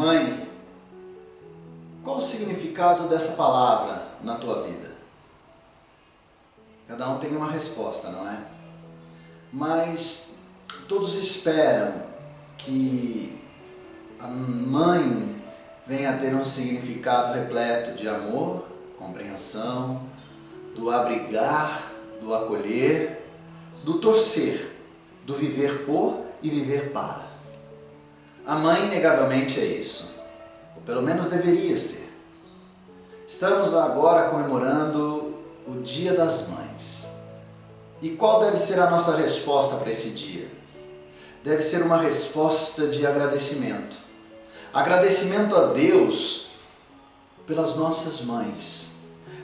[0.00, 0.48] Mãe,
[2.02, 4.92] qual o significado dessa palavra na tua vida?
[6.88, 8.42] Cada um tem uma resposta, não é?
[9.52, 10.36] Mas
[10.88, 11.92] todos esperam
[12.56, 13.44] que
[14.18, 15.36] a mãe
[15.86, 20.08] venha a ter um significado repleto de amor, compreensão,
[20.74, 21.92] do abrigar,
[22.22, 23.22] do acolher,
[23.84, 24.78] do torcer,
[25.26, 27.29] do viver por e viver para.
[28.50, 30.22] A mãe, inegavelmente, é isso.
[30.74, 32.12] Ou pelo menos deveria ser.
[33.24, 35.36] Estamos agora comemorando
[35.68, 37.10] o Dia das Mães.
[38.02, 40.48] E qual deve ser a nossa resposta para esse dia?
[41.44, 43.96] Deve ser uma resposta de agradecimento.
[44.74, 46.48] Agradecimento a Deus
[47.46, 48.94] pelas nossas mães,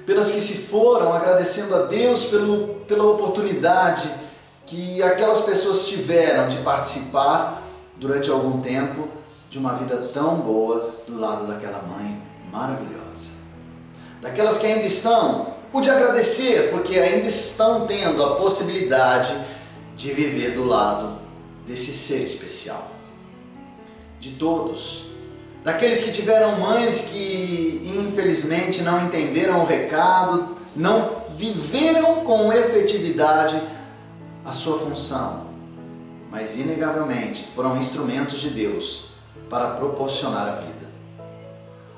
[0.05, 4.13] pelas que se foram, agradecendo a Deus pelo, pela oportunidade
[4.67, 7.63] que aquelas pessoas tiveram de participar
[7.99, 9.09] durante algum tempo
[9.49, 13.31] de uma vida tão boa do lado daquela mãe maravilhosa.
[14.21, 19.37] Daquelas que ainda estão, pude agradecer porque ainda estão tendo a possibilidade
[19.95, 21.19] de viver do lado
[21.67, 22.91] desse ser especial.
[24.19, 25.07] De todos,
[25.63, 33.61] daqueles que tiveram mães que infelizmente não entenderam o recado, não viveram com efetividade
[34.45, 35.47] a sua função,
[36.37, 39.13] mas inegavelmente foram instrumentos de Deus
[39.49, 40.87] para proporcionar a vida.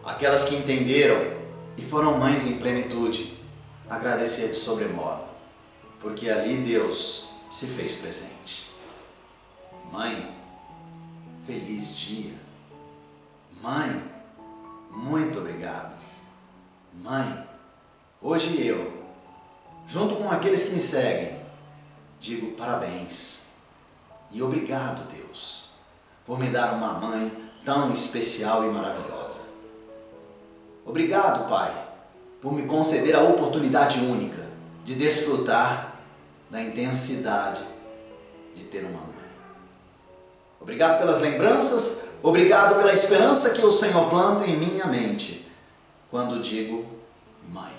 [0.05, 1.36] Aquelas que entenderam
[1.77, 3.36] e foram mães em plenitude,
[3.91, 5.25] agradecer de sobremodo,
[6.00, 8.70] porque ali Deus se fez presente.
[9.91, 10.33] Mãe,
[11.45, 12.34] feliz dia.
[13.61, 14.00] Mãe,
[14.89, 15.97] muito obrigado.
[16.95, 17.45] Mãe,
[18.23, 19.02] hoje eu,
[19.84, 21.41] junto com aqueles que me seguem,
[22.20, 23.47] digo parabéns
[24.30, 25.70] e obrigado, Deus,
[26.26, 29.40] por me dar uma mãe tão especial e maravilhosa.
[30.84, 31.89] Obrigado, Pai,
[32.40, 34.46] por me conceder a oportunidade única
[34.84, 35.96] de desfrutar
[36.50, 37.61] da intensidade
[38.55, 39.08] de ter uma mãe.
[40.61, 45.46] Obrigado pelas lembranças, obrigado pela esperança que o Senhor planta em minha mente
[46.11, 46.86] quando digo
[47.48, 47.72] mãe.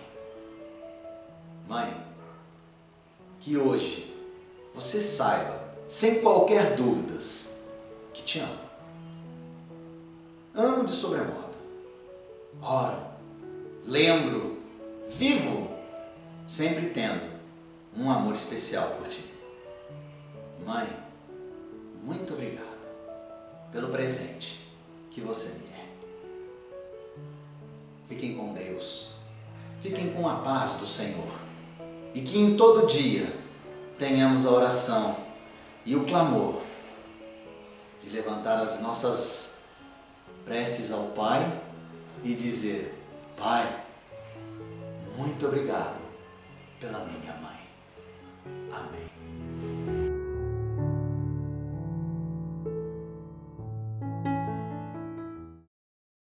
[1.67, 1.93] Mãe,
[3.39, 4.15] que hoje
[4.73, 7.55] você saiba, sem qualquer dúvidas,
[8.13, 8.59] que te amo.
[10.53, 11.57] Amo de sobremodo.
[12.61, 13.01] Oro,
[13.85, 14.59] lembro,
[15.07, 15.67] vivo,
[16.47, 17.39] sempre tendo
[17.97, 19.23] um amor especial por ti.
[20.63, 20.87] Mãe,
[22.03, 22.67] muito obrigado
[23.71, 24.67] pelo presente
[25.09, 25.87] que você me é.
[28.09, 29.15] Fiquem com Deus.
[29.81, 31.33] Fiquem com a paz do Senhor.
[32.13, 33.33] E que em todo dia
[33.97, 35.28] tenhamos a oração
[35.85, 36.61] e o clamor
[37.99, 39.65] de levantar as nossas
[40.45, 41.41] preces ao Pai
[42.23, 42.95] e dizer:
[43.37, 43.83] Pai,
[45.17, 45.99] muito obrigado
[46.79, 47.59] pela minha mãe.
[48.71, 49.08] Amém.